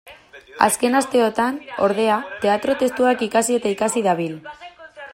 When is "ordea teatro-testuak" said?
1.89-3.25